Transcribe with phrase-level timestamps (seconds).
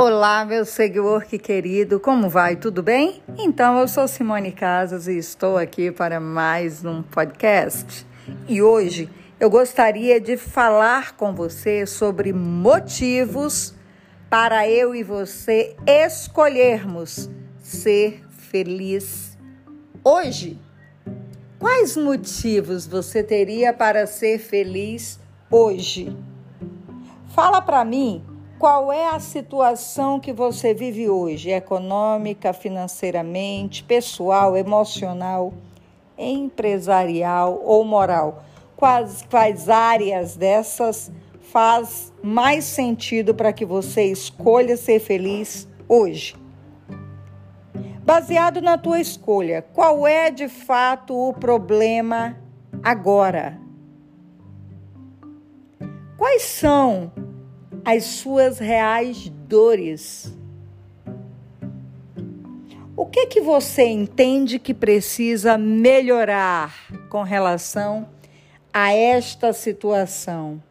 [0.00, 2.54] Olá, meu seguidor que querido, como vai?
[2.54, 3.20] Tudo bem?
[3.36, 8.06] Então, eu sou Simone Casas e estou aqui para mais um podcast.
[8.46, 13.74] E hoje eu gostaria de falar com você sobre motivos
[14.30, 17.28] para eu e você escolhermos
[17.60, 19.36] ser feliz
[20.04, 20.60] hoje.
[21.58, 25.18] Quais motivos você teria para ser feliz
[25.50, 26.16] hoje?
[27.34, 35.54] Fala para mim qual é a situação que você vive hoje, econômica, financeiramente, pessoal, emocional,
[36.18, 38.42] empresarial ou moral?
[38.76, 46.34] Quais, quais áreas dessas faz mais sentido para que você escolha ser feliz hoje?
[48.04, 52.36] Baseado na tua escolha, qual é de fato o problema
[52.82, 53.58] agora?
[56.16, 57.12] Quais são
[57.90, 60.30] as suas reais dores.
[62.94, 66.74] O que que você entende que precisa melhorar
[67.08, 68.06] com relação
[68.70, 70.62] a esta situação?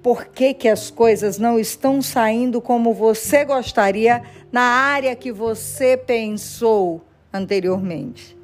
[0.00, 5.96] Por que, que as coisas não estão saindo como você gostaria na área que você
[5.96, 8.38] pensou anteriormente?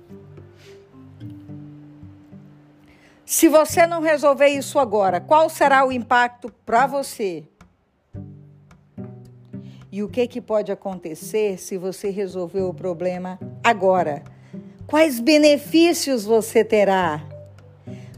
[3.30, 7.44] Se você não resolver isso agora, qual será o impacto para você?
[9.92, 14.24] E o que, que pode acontecer se você resolver o problema agora?
[14.84, 17.22] Quais benefícios você terá?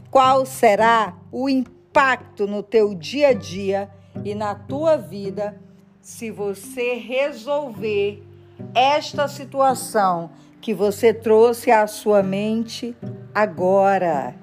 [0.09, 3.91] Qual será o impacto no teu dia a dia
[4.25, 5.61] e na tua vida
[6.01, 8.23] se você resolver
[8.73, 12.97] esta situação que você trouxe à sua mente
[13.31, 14.41] agora?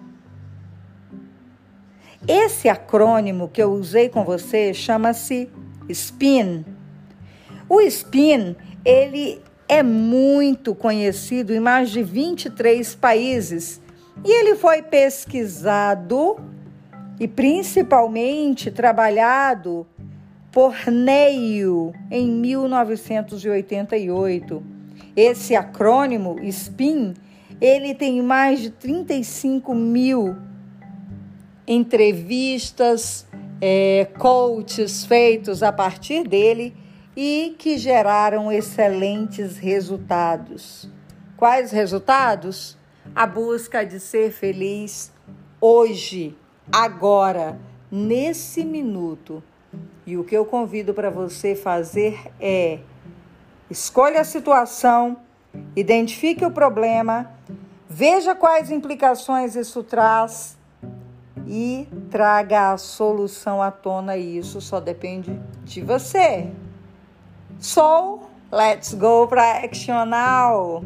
[2.29, 5.49] Esse acrônimo que eu usei com você chama-se
[5.89, 6.65] SPIN.
[7.69, 13.81] O SPIN, ele é muito conhecido em mais de 23 países
[14.25, 16.37] e ele foi pesquisado
[17.19, 19.87] e principalmente trabalhado
[20.53, 24.63] por Neil em 1988.
[25.17, 27.15] Esse acrônimo SPIN,
[27.61, 30.37] ele tem mais de 35 mil
[31.71, 33.25] entrevistas,
[33.61, 36.75] é, coaches feitos a partir dele
[37.17, 40.91] e que geraram excelentes resultados.
[41.37, 42.77] Quais resultados?
[43.15, 45.13] A busca de ser feliz
[45.61, 46.37] hoje,
[46.73, 47.57] agora,
[47.91, 49.41] nesse minuto.
[50.05, 52.81] E o que eu convido para você fazer é
[53.71, 55.19] escolha a situação,
[55.77, 57.33] identifique o problema,
[57.89, 60.59] veja quais implicações isso traz
[61.53, 64.17] e traga a solução à tona.
[64.17, 66.49] E isso só depende de você.
[67.59, 68.21] So,
[68.53, 70.85] let's go para Action Now!